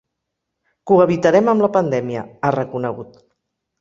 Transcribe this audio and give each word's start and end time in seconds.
Cohabitarem 0.91 1.51
amb 1.53 1.65
la 1.67 1.71
pandèmia, 1.77 2.25
ha 2.49 2.53
reconegut. 2.57 3.21